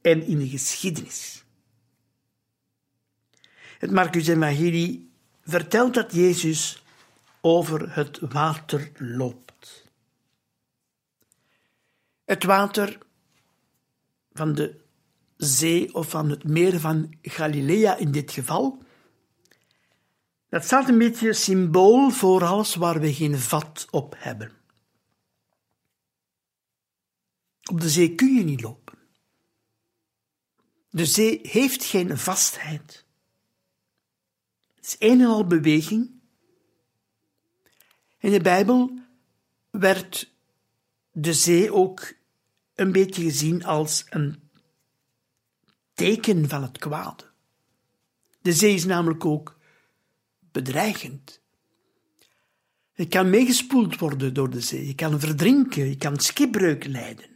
en 0.00 0.22
in 0.22 0.38
de 0.38 0.48
geschiedenis. 0.48 1.44
Het 3.78 3.90
Marcus 3.90 4.26
Evangelie 4.26 5.10
vertelt 5.42 5.94
dat 5.94 6.12
Jezus 6.12 6.84
over 7.40 7.94
het 7.94 8.18
water 8.18 8.92
loopt. 8.98 9.84
Het 12.24 12.44
water 12.44 12.98
van 14.32 14.54
de 14.54 14.83
zee 15.44 15.94
of 15.94 16.10
van 16.10 16.30
het 16.30 16.44
meer 16.44 16.80
van 16.80 17.14
Galilea 17.22 17.96
in 17.96 18.10
dit 18.10 18.30
geval, 18.30 18.82
dat 20.48 20.64
staat 20.64 20.88
een 20.88 20.98
beetje 20.98 21.32
symbool 21.32 22.10
voor 22.10 22.44
alles 22.44 22.74
waar 22.74 23.00
we 23.00 23.14
geen 23.14 23.38
vat 23.38 23.86
op 23.90 24.14
hebben. 24.18 24.52
Op 27.70 27.80
de 27.80 27.88
zee 27.88 28.14
kun 28.14 28.34
je 28.34 28.44
niet 28.44 28.60
lopen. 28.60 28.98
De 30.90 31.06
zee 31.06 31.40
heeft 31.42 31.84
geen 31.84 32.18
vastheid. 32.18 33.04
Het 34.74 34.84
is 34.86 34.96
een 34.98 35.20
en 35.20 35.26
al 35.26 35.46
beweging. 35.46 36.10
In 38.18 38.30
de 38.30 38.40
Bijbel 38.40 38.98
werd 39.70 40.32
de 41.12 41.32
zee 41.32 41.72
ook 41.72 42.14
een 42.74 42.92
beetje 42.92 43.22
gezien 43.22 43.64
als 43.64 44.04
een 44.08 44.43
teken 45.94 46.48
van 46.48 46.62
het 46.62 46.78
kwade. 46.78 47.24
De 48.40 48.52
zee 48.52 48.74
is 48.74 48.84
namelijk 48.84 49.24
ook 49.24 49.58
bedreigend. 50.52 51.40
Je 52.92 53.08
kan 53.08 53.30
meegespoeld 53.30 53.98
worden 53.98 54.34
door 54.34 54.50
de 54.50 54.60
zee, 54.60 54.86
je 54.86 54.94
kan 54.94 55.20
verdrinken, 55.20 55.88
je 55.88 55.96
kan 55.96 56.18
schipbreuk 56.18 56.84
lijden. 56.84 57.30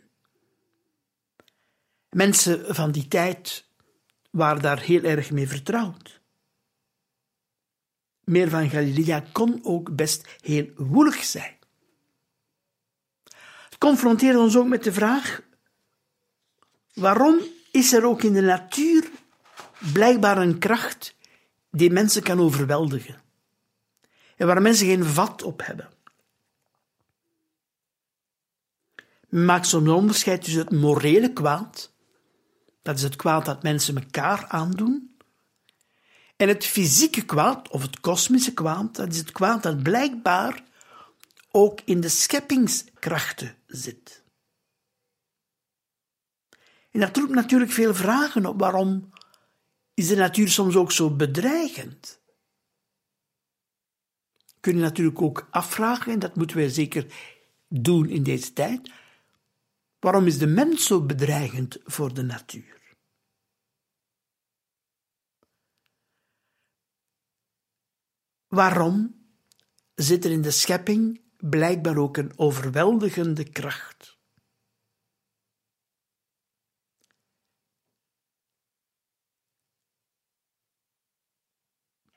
Mensen 2.11 2.75
van 2.75 2.93
die 2.93 3.09
tijd 3.09 3.69
waren 4.31 4.63
daar 4.63 4.81
heel 4.81 5.03
erg 5.03 5.31
mee 5.31 5.49
vertrouwd. 5.49 6.21
Meer 8.25 8.49
van 8.49 8.71
Galilea 8.71 9.25
kon 9.33 9.61
ook 9.63 9.97
best 9.97 10.29
heel 10.41 10.71
woelig 10.77 11.25
zijn. 11.25 11.57
Het 13.65 13.79
confronteert 13.79 14.37
ons 14.37 14.57
ook 14.57 14.67
met 14.67 14.85
de 14.85 14.93
vraag: 14.93 15.43
waarom 16.95 17.41
is 17.71 17.93
er 17.93 18.05
ook 18.05 18.23
in 18.23 18.33
de 18.33 18.41
natuur 18.41 19.11
blijkbaar 19.93 20.39
een 20.39 20.59
kracht 20.59 21.15
die 21.71 21.91
mensen 21.91 22.23
kan 22.23 22.41
overweldigen 22.41 23.23
en 24.37 24.47
waar 24.47 24.63
mensen 24.63 24.87
geen 24.87 25.05
vat 25.05 25.43
op 25.43 25.67
hebben? 25.67 25.89
Men 29.29 29.45
maakt 29.45 29.67
zo'n 29.67 29.89
onderscheid 29.89 30.43
tussen 30.43 30.61
het 30.61 30.73
morele 30.73 31.33
kwaad 31.33 31.93
dat 32.89 32.97
is 32.97 33.03
het 33.03 33.17
kwaad 33.17 33.45
dat 33.45 33.63
mensen 33.63 33.97
elkaar 33.97 34.47
aandoen. 34.47 35.17
En 36.37 36.49
het 36.49 36.65
fysieke 36.65 37.23
kwaad, 37.25 37.69
of 37.69 37.83
het 37.83 38.01
kosmische 38.01 38.55
kwaad, 38.55 38.97
dat 38.97 39.13
is 39.13 39.19
het 39.19 39.33
kwaad 39.33 39.63
dat 39.63 39.83
blijkbaar 39.83 40.63
ook 41.51 41.81
in 41.85 42.01
de 42.01 42.09
scheppingskrachten 42.09 43.55
zit. 43.67 44.18
En 46.99 47.05
dat 47.05 47.17
roept 47.17 47.35
natuurlijk 47.35 47.71
veel 47.71 47.95
vragen 47.95 48.47
op. 48.47 48.61
Waarom 48.61 49.11
is 49.95 50.09
de 50.09 50.17
natuur 50.17 50.49
soms 50.49 50.77
ook 50.77 50.93
zo 50.93 51.17
bedreigend? 51.17 52.21
Kun 54.61 54.75
je 54.75 54.81
natuurlijk 54.81 55.23
ook 55.23 55.49
afvragen, 55.51 56.13
en 56.13 56.19
dat 56.19 56.37
moeten 56.37 56.57
wij 56.57 56.69
zeker 56.69 57.07
doen 57.69 58.09
in 58.09 58.23
deze 58.23 58.53
tijd. 58.53 58.91
Waarom 59.99 60.27
is 60.27 60.39
de 60.39 60.47
mens 60.47 60.87
zo 60.87 61.03
bedreigend 61.03 61.79
voor 61.85 62.15
de 62.15 62.23
natuur? 62.23 62.97
Waarom 68.49 69.27
zit 69.95 70.25
er 70.25 70.31
in 70.31 70.43
de 70.43 70.51
schepping 70.51 71.21
blijkbaar 71.37 71.97
ook 71.97 72.17
een 72.17 72.39
overweldigende 72.39 73.51
kracht? 73.51 74.18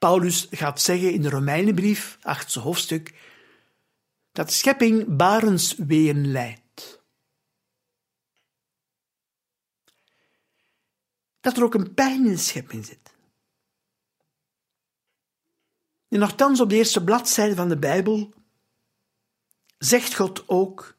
Paulus 0.02 0.48
gaat 0.50 0.82
zeggen 0.82 1.14
in 1.14 1.22
de 1.22 1.30
Romeinenbrief, 1.30 2.18
achtste 2.22 2.60
hoofdstuk, 2.60 3.14
dat 4.32 4.52
schepping 4.52 5.16
barensweeën 5.16 6.32
leidt. 6.32 7.04
Dat 11.40 11.58
er 11.58 11.64
ook 11.64 11.74
een 11.74 11.94
pijn 11.94 12.26
in 12.26 12.32
de 12.32 12.38
schepping 12.38 12.86
zit. 12.86 13.16
En 16.08 16.20
nogthans 16.20 16.60
op 16.60 16.70
de 16.70 16.76
eerste 16.76 17.04
bladzijde 17.04 17.56
van 17.56 17.70
de 17.70 17.78
Bijbel 17.78 18.34
zegt 19.78 20.16
God 20.16 20.50
ook 20.50 20.98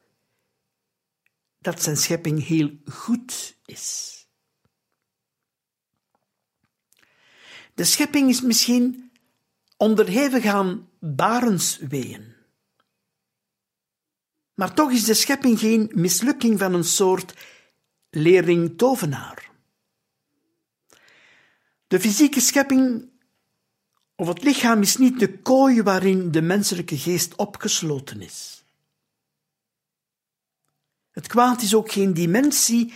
dat 1.57 1.81
zijn 1.81 1.97
schepping 1.97 2.45
heel 2.45 2.77
goed 2.85 3.57
is. 3.65 4.12
De 7.73 7.83
schepping 7.83 8.29
is 8.29 8.41
misschien 8.41 9.11
onderhevig 9.77 10.45
aan 10.45 10.89
barensweeën. 10.99 12.33
Maar 14.53 14.73
toch 14.73 14.91
is 14.91 15.03
de 15.03 15.13
schepping 15.13 15.59
geen 15.59 15.91
mislukking 15.93 16.59
van 16.59 16.73
een 16.73 16.83
soort 16.83 17.33
leerling-tovenaar. 18.09 19.51
De 21.87 21.99
fysieke 21.99 22.39
schepping 22.39 23.09
of 24.15 24.27
het 24.27 24.43
lichaam 24.43 24.81
is 24.81 24.97
niet 24.97 25.19
de 25.19 25.39
kooi 25.39 25.81
waarin 25.81 26.31
de 26.31 26.41
menselijke 26.41 26.97
geest 26.97 27.35
opgesloten 27.35 28.21
is. 28.21 28.63
Het 31.11 31.27
kwaad 31.27 31.61
is 31.61 31.75
ook 31.75 31.91
geen 31.91 32.13
dimensie 32.13 32.93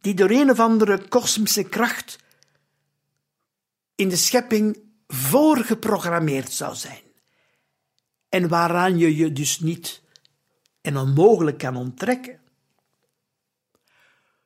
die 0.00 0.14
door 0.14 0.30
een 0.30 0.50
of 0.50 0.60
andere 0.60 1.08
kosmische 1.08 1.62
kracht 1.62 2.18
in 3.96 4.08
de 4.08 4.16
schepping 4.16 4.78
voorgeprogrammeerd 5.06 6.52
zou 6.52 6.74
zijn 6.74 7.02
en 8.28 8.48
waaraan 8.48 8.98
je 8.98 9.16
je 9.16 9.32
dus 9.32 9.60
niet 9.60 10.02
en 10.80 10.96
onmogelijk 10.96 11.58
kan 11.58 11.76
onttrekken. 11.76 12.40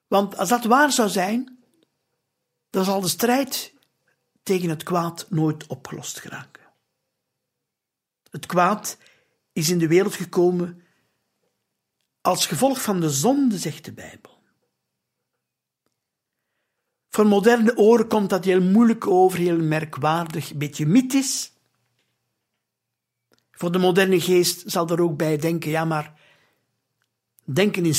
Want 0.07 0.37
als 0.37 0.49
dat 0.49 0.65
waar 0.65 0.93
zou 0.93 1.09
zijn, 1.09 1.59
dan 2.71 2.85
zal 2.85 3.01
de 3.01 3.09
strijd 3.09 3.75
tegen 4.43 4.69
het 4.69 4.83
kwaad 4.83 5.27
nooit 5.31 5.67
opgelost 5.67 6.21
geraken. 6.21 6.63
Het 8.31 8.47
kwaad 8.47 8.99
is 9.53 9.71
in 9.71 9.79
de 9.79 9.89
wereld 9.89 10.15
gekomen 10.15 10.83
als 12.21 12.47
gevolg 12.47 12.83
van 12.83 13.01
de 13.01 13.11
zonde, 13.11 13.59
zegt 13.59 13.85
de 13.85 13.93
Bijbel. 13.93 14.30
Voor 17.11 17.27
moderne 17.27 17.77
oren 17.77 18.07
komt 18.07 18.31
dat 18.31 18.45
heel 18.45 18.61
moeilijk 18.61 19.07
over, 19.07 19.39
heel 19.39 19.59
merkwaardig, 19.59 20.51
een 20.51 20.59
beetje 20.59 20.87
mythisch. 20.87 21.53
Voor 23.51 23.73
de 23.73 23.79
moderne 23.79 24.21
geest 24.21 24.71
zal 24.71 24.89
er 24.89 25.01
ook 25.01 25.17
bij 25.17 25.37
denken, 25.37 25.71
ja 25.71 25.85
maar, 25.85 26.21
denken 27.45 27.85
in 27.85 27.95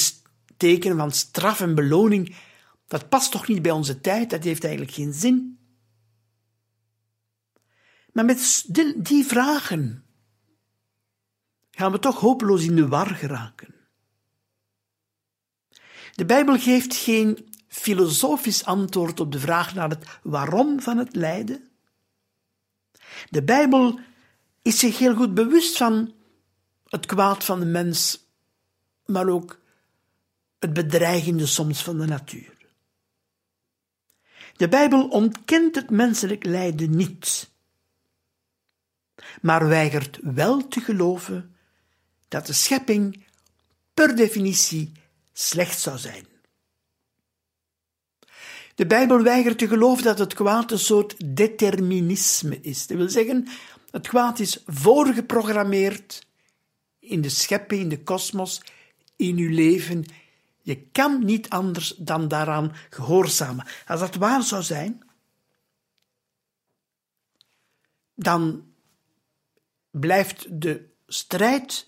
teken 0.57 0.97
van 0.97 1.11
straf 1.11 1.61
en 1.61 1.75
beloning, 1.75 2.35
dat 2.87 3.09
past 3.09 3.31
toch 3.31 3.47
niet 3.47 3.61
bij 3.61 3.71
onze 3.71 4.01
tijd, 4.01 4.29
dat 4.29 4.43
heeft 4.43 4.63
eigenlijk 4.63 4.93
geen 4.93 5.13
zin. 5.13 5.59
Maar 8.13 8.25
met 8.25 8.65
die 8.97 9.25
vragen 9.25 10.05
gaan 11.71 11.91
we 11.91 11.99
toch 11.99 12.19
hopeloos 12.19 12.63
in 12.63 12.75
de 12.75 12.87
war 12.87 13.15
geraken. 13.15 13.75
De 16.15 16.25
Bijbel 16.25 16.59
geeft 16.59 16.95
geen 16.95 17.50
filosofisch 17.71 18.65
antwoord 18.65 19.19
op 19.19 19.31
de 19.31 19.39
vraag 19.39 19.73
naar 19.73 19.89
het 19.89 20.05
waarom 20.23 20.81
van 20.81 20.97
het 20.97 21.15
lijden. 21.15 21.69
De 23.29 23.43
Bijbel 23.43 23.99
is 24.61 24.79
zich 24.79 24.97
heel 24.97 25.15
goed 25.15 25.33
bewust 25.33 25.77
van 25.77 26.13
het 26.87 27.05
kwaad 27.05 27.43
van 27.43 27.59
de 27.59 27.65
mens, 27.65 28.27
maar 29.05 29.27
ook 29.27 29.59
het 30.59 30.73
bedreigende 30.73 31.45
soms 31.45 31.83
van 31.83 31.97
de 31.97 32.05
natuur. 32.05 32.57
De 34.55 34.67
Bijbel 34.67 35.07
ontkent 35.07 35.75
het 35.75 35.89
menselijk 35.89 36.45
lijden 36.45 36.95
niet 36.95 37.51
maar 39.41 39.67
weigert 39.67 40.19
wel 40.21 40.67
te 40.67 40.79
geloven 40.79 41.55
dat 42.27 42.45
de 42.45 42.53
schepping 42.53 43.25
per 43.93 44.15
definitie 44.15 44.91
slecht 45.33 45.79
zou 45.79 45.97
zijn. 45.97 46.25
De 48.75 48.87
Bijbel 48.87 49.21
weigert 49.21 49.57
te 49.57 49.67
geloven 49.67 50.03
dat 50.03 50.19
het 50.19 50.33
kwaad 50.33 50.71
een 50.71 50.79
soort 50.79 51.35
determinisme 51.35 52.59
is. 52.61 52.87
Dat 52.87 52.97
wil 52.97 53.09
zeggen, 53.09 53.47
het 53.91 54.07
kwaad 54.07 54.39
is 54.39 54.63
voorgeprogrammeerd 54.65 56.25
in 56.99 57.21
de 57.21 57.29
schepping, 57.29 57.81
in 57.81 57.89
de 57.89 58.03
kosmos, 58.03 58.61
in 59.15 59.37
uw 59.37 59.49
leven. 59.49 60.05
Je 60.61 60.81
kan 60.91 61.25
niet 61.25 61.49
anders 61.49 61.95
dan 61.97 62.27
daaraan 62.27 62.75
gehoorzamen. 62.89 63.65
Als 63.87 63.99
dat 63.99 64.15
waar 64.15 64.43
zou 64.43 64.63
zijn, 64.63 65.01
dan 68.15 68.65
blijft 69.89 70.61
de 70.61 70.89
strijd 71.07 71.85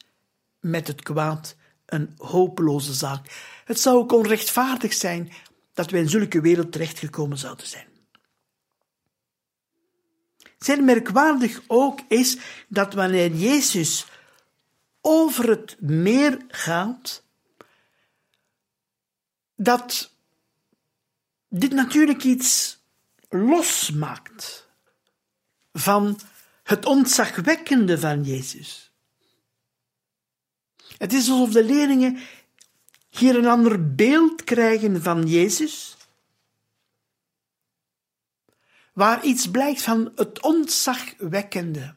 met 0.60 0.88
het 0.88 1.02
kwaad 1.02 1.56
een 1.86 2.13
hopeloze 2.17 2.93
zaak. 2.93 3.52
Het 3.65 3.80
zou 3.80 3.98
ook 3.98 4.12
onrechtvaardig 4.12 4.93
zijn 4.93 5.32
dat 5.74 5.92
wij 5.92 6.00
in 6.00 6.10
zulke 6.10 6.42
wereld 6.42 6.72
terechtgekomen 6.72 7.38
zouden 7.38 7.68
zijn. 7.68 7.88
Zeer 10.58 10.84
merkwaardig 10.84 11.62
ook 11.68 12.00
is 12.08 12.38
dat 12.68 12.94
wanneer 12.94 13.32
Jezus 13.32 14.06
over 15.02 15.50
het 15.50 15.76
meer 15.80 16.46
gaat, 16.48 17.24
dat 19.56 20.12
dit 21.50 21.72
natuurlijk 21.72 22.24
iets 22.24 22.80
losmaakt 23.30 24.68
van 25.74 26.20
het 26.64 26.86
ontzagwekkende 26.86 28.00
van 28.00 28.24
Jezus. 28.24 28.92
Het 30.98 31.14
is 31.14 31.30
alsof 31.30 31.52
de 31.52 31.64
leerlingen 31.64 32.20
hier 33.19 33.36
een 33.36 33.47
ander 33.47 33.95
beeld 33.95 34.43
krijgen 34.43 35.02
van 35.02 35.28
Jezus, 35.28 35.97
waar 38.93 39.23
iets 39.23 39.52
blijkt 39.52 39.82
van 39.82 40.12
het 40.15 40.41
ontzagwekkende, 40.41 41.95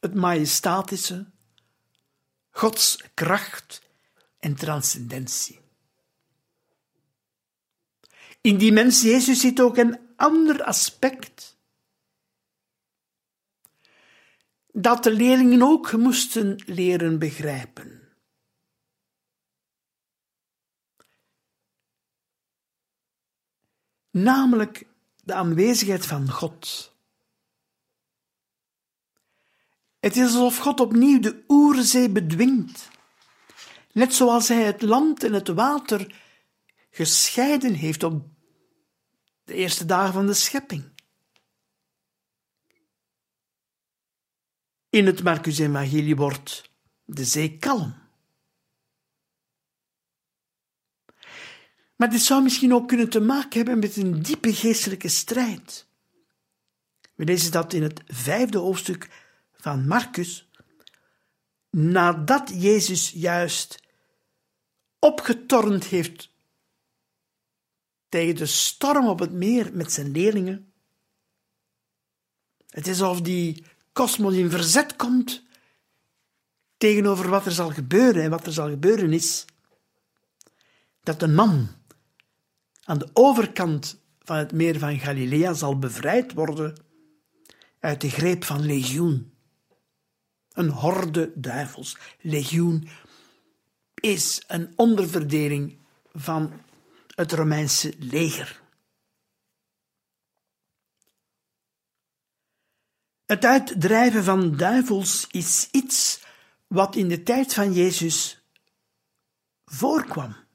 het 0.00 0.14
majestatische, 0.14 1.26
Gods 2.50 3.04
kracht 3.14 3.82
en 4.38 4.54
transcendentie. 4.54 5.60
In 8.40 8.58
die 8.58 8.72
mens 8.72 9.02
Jezus 9.02 9.40
zit 9.40 9.60
ook 9.60 9.76
een 9.76 9.98
ander 10.16 10.62
aspect. 10.62 11.56
Dat 14.72 15.02
de 15.02 15.12
leerlingen 15.12 15.62
ook 15.62 15.92
moesten 15.92 16.62
leren 16.66 17.18
begrijpen. 17.18 17.97
Namelijk 24.22 24.86
de 25.24 25.34
aanwezigheid 25.34 26.06
van 26.06 26.30
God. 26.30 26.92
Het 29.98 30.16
is 30.16 30.24
alsof 30.24 30.58
God 30.58 30.80
opnieuw 30.80 31.20
de 31.20 31.44
oerzee 31.48 32.10
bedwingt, 32.10 32.88
net 33.92 34.14
zoals 34.14 34.48
hij 34.48 34.62
het 34.62 34.82
land 34.82 35.24
en 35.24 35.32
het 35.32 35.48
water 35.48 36.14
gescheiden 36.90 37.74
heeft 37.74 38.02
op 38.02 38.26
de 39.44 39.54
eerste 39.54 39.84
dagen 39.84 40.12
van 40.12 40.26
de 40.26 40.34
schepping. 40.34 40.92
In 44.90 45.06
het 45.06 45.22
Marcus-evangelie 45.22 46.16
wordt 46.16 46.70
de 47.04 47.24
zee 47.24 47.58
kalm. 47.58 47.97
Maar 51.98 52.10
dit 52.10 52.22
zou 52.22 52.42
misschien 52.42 52.74
ook 52.74 52.88
kunnen 52.88 53.08
te 53.08 53.20
maken 53.20 53.56
hebben 53.56 53.78
met 53.78 53.96
een 53.96 54.22
diepe 54.22 54.54
geestelijke 54.54 55.08
strijd. 55.08 55.86
We 57.14 57.24
lezen 57.24 57.52
dat 57.52 57.72
in 57.72 57.82
het 57.82 58.00
vijfde 58.06 58.58
hoofdstuk 58.58 59.08
van 59.56 59.86
Marcus, 59.86 60.48
nadat 61.70 62.52
Jezus 62.54 63.10
juist 63.10 63.82
opgetornd 64.98 65.84
heeft 65.84 66.30
tegen 68.08 68.34
de 68.34 68.46
storm 68.46 69.08
op 69.08 69.18
het 69.18 69.32
meer 69.32 69.70
met 69.72 69.92
zijn 69.92 70.10
leerlingen. 70.10 70.72
Het 72.68 72.86
is 72.86 73.00
alsof 73.00 73.20
die 73.20 73.64
kosmos 73.92 74.34
in 74.34 74.50
verzet 74.50 74.96
komt 74.96 75.42
tegenover 76.76 77.28
wat 77.28 77.46
er 77.46 77.52
zal 77.52 77.70
gebeuren 77.70 78.22
en 78.22 78.30
wat 78.30 78.46
er 78.46 78.52
zal 78.52 78.68
gebeuren 78.68 79.12
is. 79.12 79.44
Dat 81.02 81.22
een 81.22 81.34
man 81.34 81.76
aan 82.88 82.98
de 82.98 83.08
overkant 83.12 84.00
van 84.22 84.36
het 84.36 84.52
meer 84.52 84.78
van 84.78 84.98
Galilea 84.98 85.52
zal 85.52 85.78
bevrijd 85.78 86.32
worden 86.32 86.76
uit 87.80 88.00
de 88.00 88.10
greep 88.10 88.44
van 88.44 88.60
legioen. 88.60 89.32
Een 90.52 90.68
horde 90.68 91.32
duivels. 91.34 91.96
Legioen 92.20 92.88
is 93.94 94.42
een 94.46 94.72
onderverdeling 94.76 95.78
van 96.12 96.52
het 97.14 97.32
Romeinse 97.32 97.94
leger. 97.98 98.60
Het 103.26 103.44
uitdrijven 103.44 104.24
van 104.24 104.56
duivels 104.56 105.26
is 105.30 105.68
iets 105.70 106.24
wat 106.66 106.96
in 106.96 107.08
de 107.08 107.22
tijd 107.22 107.54
van 107.54 107.72
Jezus 107.72 108.42
voorkwam. 109.64 110.47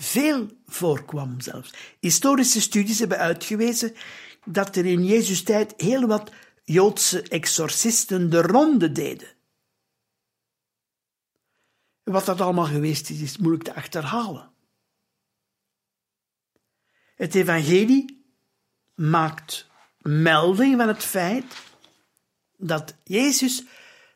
Veel 0.00 0.48
voorkwam 0.66 1.40
zelfs. 1.40 1.74
Historische 2.00 2.60
studies 2.60 2.98
hebben 2.98 3.18
uitgewezen 3.18 3.94
dat 4.44 4.76
er 4.76 4.86
in 4.86 5.04
Jezus' 5.04 5.42
tijd 5.42 5.74
heel 5.76 6.06
wat 6.06 6.32
Joodse 6.64 7.22
exorcisten 7.22 8.30
de 8.30 8.42
ronde 8.42 8.92
deden. 8.92 9.28
Wat 12.02 12.24
dat 12.24 12.40
allemaal 12.40 12.64
geweest 12.64 13.10
is, 13.10 13.20
is 13.20 13.36
moeilijk 13.36 13.64
te 13.64 13.74
achterhalen. 13.74 14.50
Het 17.14 17.34
evangelie 17.34 18.24
maakt 18.94 19.66
melding 19.98 20.76
van 20.76 20.88
het 20.88 21.04
feit 21.04 21.54
dat 22.56 22.94
Jezus 23.04 23.64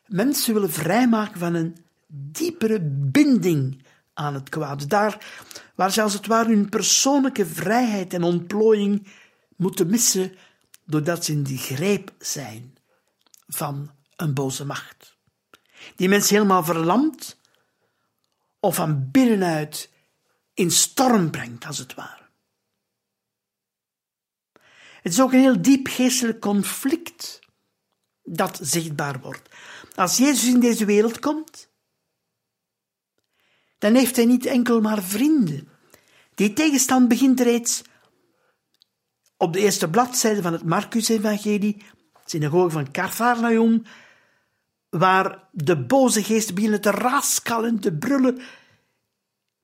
mensen 0.05 0.53
wil 0.53 0.69
vrijmaken 0.69 1.39
van 1.39 1.53
een 1.53 1.77
diepere 2.07 2.81
binding 3.11 3.83
aan 4.13 4.33
het 4.33 4.49
kwaad. 4.49 4.89
Daar 4.89 5.25
waar 5.75 5.91
ze 5.91 6.01
als 6.01 6.13
het 6.13 6.27
ware 6.27 6.49
hun 6.49 6.69
persoonlijke 6.69 7.45
vrijheid 7.45 8.13
en 8.13 8.23
ontplooiing 8.23 9.07
moeten 9.55 9.89
missen 9.89 10.37
doordat 10.85 11.25
ze 11.25 11.31
in 11.31 11.43
die 11.43 11.57
greep 11.57 12.13
zijn 12.19 12.77
van 13.47 13.91
een 14.15 14.33
boze 14.33 14.65
macht. 14.65 15.17
Die 15.95 16.09
mensen 16.09 16.35
helemaal 16.35 16.63
verlamt 16.63 17.39
of 18.59 18.75
van 18.75 19.11
binnenuit 19.11 19.89
in 20.53 20.71
storm 20.71 21.31
brengt, 21.31 21.65
als 21.65 21.77
het 21.77 21.93
ware. 21.93 22.21
Het 25.01 25.11
is 25.11 25.21
ook 25.21 25.31
een 25.33 25.39
heel 25.39 25.61
diep 25.61 25.87
geestelijk 25.87 26.39
conflict 26.39 27.39
dat 28.23 28.59
zichtbaar 28.61 29.19
wordt. 29.19 29.49
Als 29.95 30.17
Jezus 30.17 30.47
in 30.47 30.59
deze 30.59 30.85
wereld 30.85 31.19
komt, 31.19 31.69
dan 33.83 33.95
heeft 33.95 34.15
hij 34.15 34.25
niet 34.25 34.45
enkel 34.45 34.81
maar 34.81 35.03
vrienden. 35.03 35.69
Die 36.35 36.53
tegenstand 36.53 37.07
begint 37.07 37.39
reeds 37.39 37.81
op 39.37 39.53
de 39.53 39.59
eerste 39.59 39.89
bladzijde 39.89 40.41
van 40.41 40.53
het 40.53 40.63
Marcus-evangelie, 40.63 41.83
synagoge 42.25 42.69
van 42.69 42.91
Carfarnaum, 42.91 43.83
waar 44.89 45.47
de 45.51 45.85
boze 45.85 46.23
geesten 46.23 46.55
beginnen 46.55 46.81
te 46.81 46.91
raskallen, 46.91 47.79
te 47.79 47.93
brullen. 47.93 48.41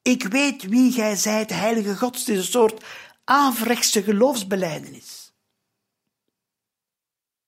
Ik 0.01 0.23
weet 0.23 0.63
wie 0.63 0.91
gij 0.91 1.15
zijt, 1.15 1.49
heilige 1.49 1.97
God. 1.97 2.19
Het 2.19 2.27
is 2.27 2.37
een 2.37 2.43
soort 2.43 2.85
averechtse 3.23 4.03
geloofsbeleidenis 4.03 5.33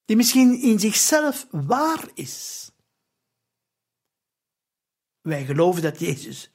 die 0.05 0.15
misschien 0.15 0.61
in 0.61 0.79
zichzelf 0.79 1.47
waar 1.49 2.09
is. 2.13 2.69
Wij 5.21 5.45
geloven 5.45 5.81
dat 5.81 5.99
Jezus 5.99 6.50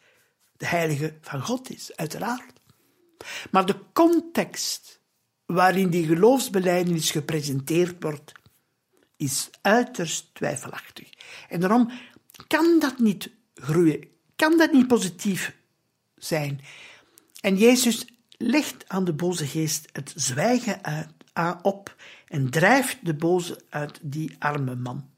de 0.57 0.67
Heilige 0.67 1.19
van 1.21 1.43
God 1.43 1.71
is, 1.71 1.97
uiteraard. 1.97 2.61
Maar 3.51 3.67
de 3.67 3.77
context 3.93 5.01
waarin 5.47 5.91
die 5.91 6.07
geloofsbelijdenis 6.07 7.11
gepresenteerd 7.11 8.03
wordt, 8.03 8.33
is 9.17 9.51
uiterst 9.63 10.35
twijfelachtig. 10.35 11.09
En 11.49 11.61
daarom 11.61 11.91
kan 12.47 12.79
dat 12.79 12.99
niet 12.99 13.31
groeien, 13.55 14.09
kan 14.37 14.59
dat 14.59 14.73
niet 14.73 14.87
positief 14.87 15.57
zijn. 16.17 16.61
En 17.41 17.57
Jezus 17.57 18.07
legt 18.31 18.89
aan 18.89 19.05
de 19.05 19.13
boze 19.13 19.47
geest 19.47 19.89
het 19.93 20.13
zwijgen 20.17 20.85
uit, 20.85 21.09
op 21.63 21.97
en 22.27 22.51
drijft 22.51 22.99
de 23.03 23.15
boze 23.15 23.61
uit 23.69 23.99
die 24.03 24.37
arme 24.39 24.75
man. 24.75 25.11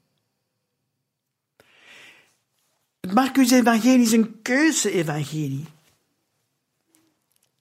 Het 2.99 3.13
Marcus-evangelie 3.13 4.05
is 4.05 4.11
een 4.11 4.41
keuze-evangelie. 4.41 5.65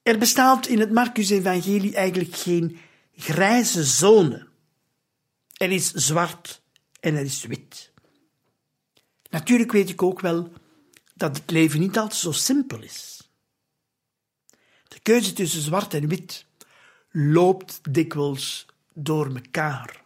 Er 0.03 0.18
bestaat 0.18 0.66
in 0.66 0.81
het 0.81 0.92
Marcus-evangelie 0.92 1.94
eigenlijk 1.94 2.37
geen 2.37 2.79
grijze 3.14 3.85
zone. 3.85 4.46
Er 5.53 5.70
is 5.70 5.92
zwart 5.92 6.62
en 7.01 7.14
er 7.14 7.24
is 7.24 7.44
wit. 7.44 7.92
Natuurlijk 9.31 9.72
weet 9.72 9.88
ik 9.88 10.03
ook 10.03 10.20
wel 10.20 10.53
dat 11.14 11.37
het 11.37 11.51
leven 11.51 11.81
niet 11.81 11.98
altijd 11.98 12.20
zo 12.20 12.33
simpel 12.33 12.83
is. 12.83 13.31
De 14.88 15.01
keuze 15.03 15.33
tussen 15.33 15.62
zwart 15.62 15.94
en 15.94 16.09
wit 16.09 16.46
loopt 17.11 17.81
dikwijls 17.90 18.66
door 18.94 19.35
elkaar. 19.35 20.03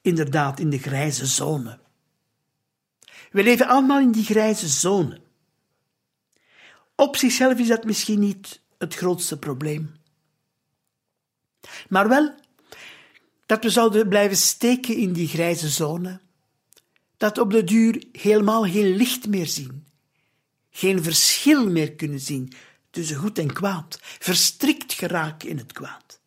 Inderdaad, 0.00 0.60
in 0.60 0.70
de 0.70 0.78
grijze 0.78 1.26
zone. 1.26 1.78
We 3.34 3.42
leven 3.42 3.66
allemaal 3.66 4.00
in 4.00 4.12
die 4.12 4.24
grijze 4.24 4.68
zone. 4.68 5.20
Op 6.94 7.16
zichzelf 7.16 7.58
is 7.58 7.68
dat 7.68 7.84
misschien 7.84 8.20
niet 8.20 8.60
het 8.78 8.94
grootste 8.94 9.38
probleem. 9.38 9.96
Maar 11.88 12.08
wel 12.08 12.34
dat 13.46 13.62
we 13.62 13.70
zouden 13.70 14.08
blijven 14.08 14.36
steken 14.36 14.96
in 14.96 15.12
die 15.12 15.28
grijze 15.28 15.68
zone, 15.68 16.20
dat 17.16 17.38
op 17.38 17.50
de 17.50 17.64
duur 17.64 18.04
helemaal 18.12 18.62
geen 18.62 18.96
licht 18.96 19.26
meer 19.26 19.46
zien, 19.46 19.86
geen 20.70 21.02
verschil 21.02 21.70
meer 21.70 21.92
kunnen 21.92 22.20
zien 22.20 22.52
tussen 22.90 23.16
goed 23.16 23.38
en 23.38 23.52
kwaad, 23.52 23.98
verstrikt 24.00 24.92
geraken 24.92 25.48
in 25.48 25.58
het 25.58 25.72
kwaad. 25.72 26.20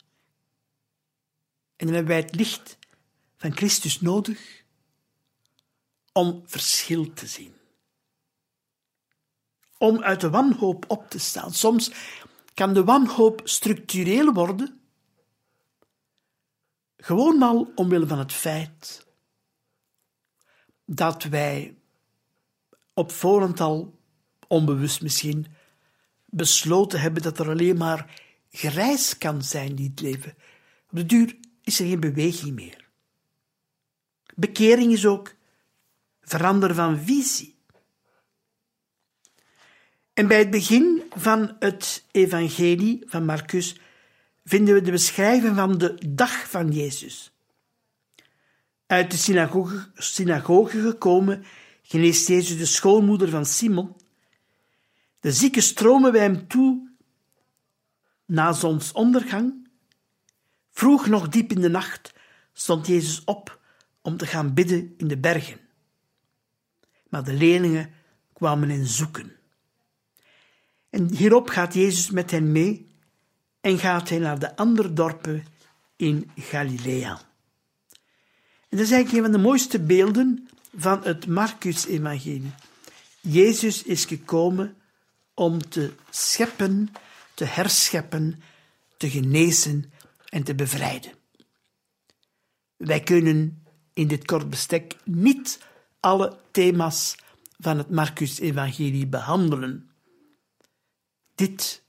En 1.76 1.86
dan 1.86 1.96
hebben 1.96 2.14
wij 2.14 2.22
het 2.22 2.36
licht 2.36 2.78
van 3.38 3.56
Christus 3.56 4.02
nodig 4.02 4.66
om 6.18 6.44
verschil 6.46 7.14
te 7.14 7.28
zien. 7.28 7.54
Om 9.78 10.04
uit 10.04 10.22
de 10.22 10.30
wanhoop 10.30 10.86
op 10.88 11.10
te 11.10 11.20
staan. 11.20 11.54
Soms 11.54 11.92
kan 12.54 12.74
de 12.74 12.84
wanhoop 12.84 13.42
structureel 13.44 14.34
worden, 14.34 14.80
gewoon 16.98 17.42
al 17.42 17.72
omwille 17.76 18.08
van 18.08 18.20
het 18.20 18.34
feit 18.34 19.06
dat 20.86 21.24
wij 21.24 21.78
op 22.94 23.12
voorhand 23.12 23.60
al, 23.60 24.00
onbewust 24.48 25.02
misschien, 25.02 25.48
besloten 26.26 27.00
hebben 27.00 27.22
dat 27.22 27.40
er 27.40 27.50
alleen 27.50 27.78
maar 27.78 28.22
grijs 28.50 29.18
kan 29.18 29.42
zijn 29.42 29.78
in 29.78 29.84
het 29.84 30.02
leven. 30.02 30.36
Op 30.90 30.98
de 30.98 31.06
duur 31.06 31.38
is 31.62 31.80
er 31.80 31.88
geen 31.88 32.00
beweging 32.00 32.56
meer. 32.56 32.90
Bekering 34.36 34.92
is 34.92 35.06
ook 35.06 35.37
veranderen 36.28 36.76
van 36.76 37.00
visie. 37.00 37.56
En 40.14 40.28
bij 40.28 40.38
het 40.38 40.50
begin 40.50 41.04
van 41.16 41.56
het 41.60 42.06
evangelie 42.12 43.04
van 43.06 43.26
Marcus 43.26 43.80
vinden 44.44 44.74
we 44.74 44.82
de 44.82 44.92
beschrijving 44.92 45.56
van 45.56 45.78
de 45.78 45.98
dag 46.10 46.50
van 46.50 46.72
Jezus. 46.72 47.32
Uit 48.86 49.12
de 49.12 49.18
synagoge, 49.18 49.92
synagoge 49.94 50.82
gekomen 50.82 51.46
geneest 51.82 52.28
Jezus 52.28 52.58
de 52.58 52.66
schoolmoeder 52.66 53.30
van 53.30 53.46
Simon. 53.46 53.96
De 55.20 55.32
zieken 55.32 55.64
stromen 55.64 56.12
bij 56.12 56.22
hem 56.22 56.48
toe 56.48 56.90
na 58.26 58.54
zonsondergang. 58.54 59.70
Vroeg 60.72 61.08
nog 61.08 61.30
diep 61.30 61.52
in 61.52 61.62
de 61.62 61.70
nacht 61.70 62.14
stond 62.54 62.88
Jezus 62.88 63.24
op 63.24 63.60
om 64.02 64.18
te 64.18 64.26
gaan 64.26 64.54
bidden 64.54 64.94
in 64.98 65.08
de 65.08 65.18
bergen. 65.18 65.67
Maar 67.10 67.24
de 67.24 67.34
leerlingen 67.34 67.94
kwamen 68.34 68.70
hen 68.70 68.86
zoeken. 68.86 69.32
En 70.90 71.16
hierop 71.16 71.50
gaat 71.50 71.74
Jezus 71.74 72.10
met 72.10 72.32
hen 72.32 72.52
mee 72.52 72.88
en 73.62 73.78
gaat 73.78 74.10
hij 74.10 74.20
naar 74.20 74.40
de 74.40 74.56
andere 74.56 74.94
dorpen 74.94 75.46
in 75.96 76.32
Galilea. 76.36 77.22
En 78.70 78.78
dat 78.78 78.80
is 78.80 78.92
eigenlijk 78.92 79.12
een 79.26 79.32
van 79.32 79.42
de 79.42 79.48
mooiste 79.48 79.80
beelden 79.80 80.50
van 80.76 81.04
het 81.04 81.28
Marcus-evangelie. 81.28 82.52
Jezus 83.22 83.84
is 83.84 84.06
gekomen 84.06 84.78
om 85.34 85.70
te 85.70 85.92
scheppen, 86.10 86.94
te 87.34 87.46
herscheppen, 87.46 88.42
te 88.98 89.10
genezen 89.10 89.92
en 90.30 90.44
te 90.44 90.56
bevrijden. 90.56 91.12
Wij 92.76 93.00
kunnen 93.00 93.66
in 93.94 94.08
dit 94.08 94.26
kort 94.26 94.50
bestek 94.50 94.96
niet 95.04 95.60
alle 96.08 96.38
thema's 96.52 97.16
van 97.60 97.78
het 97.78 97.90
Marcus-evangelie 97.90 99.08
behandelen. 99.08 99.90
Dit, 101.36 101.84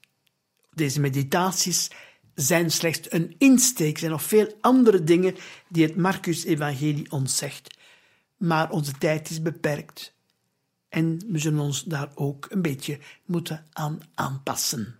deze 0.73 0.99
meditaties 0.99 1.91
zijn 2.35 2.71
slechts 2.71 3.11
een 3.11 3.35
insteek, 3.37 3.97
zijn 3.97 4.11
nog 4.11 4.23
veel 4.23 4.57
andere 4.61 5.03
dingen 5.03 5.35
die 5.67 5.85
het 5.85 5.95
Marcus-evangelie 5.95 7.11
ons 7.11 7.37
zegt. 7.37 7.77
Maar 8.37 8.71
onze 8.71 8.91
tijd 8.91 9.29
is 9.29 9.41
beperkt 9.41 10.13
en 10.89 11.21
we 11.27 11.39
zullen 11.39 11.59
ons 11.59 11.83
daar 11.83 12.09
ook 12.15 12.47
een 12.49 12.61
beetje 12.61 12.99
moeten 13.25 13.65
aan 13.73 13.99
aanpassen. 14.13 14.95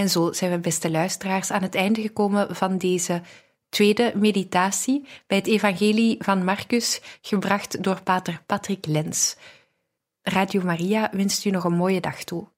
En 0.00 0.10
zo 0.10 0.32
zijn 0.32 0.50
we, 0.50 0.58
beste 0.58 0.90
luisteraars, 0.90 1.50
aan 1.50 1.62
het 1.62 1.74
einde 1.74 2.00
gekomen 2.00 2.56
van 2.56 2.78
deze 2.78 3.22
tweede 3.68 4.12
meditatie 4.16 5.06
bij 5.26 5.36
het 5.36 5.46
Evangelie 5.46 6.16
van 6.18 6.44
Marcus, 6.44 7.00
gebracht 7.20 7.82
door 7.82 8.02
pater 8.02 8.42
Patrick 8.46 8.86
Lens. 8.86 9.36
Radio 10.22 10.62
Maria 10.62 11.10
wenst 11.12 11.44
u 11.44 11.50
nog 11.50 11.64
een 11.64 11.76
mooie 11.76 12.00
dag 12.00 12.24
toe. 12.24 12.48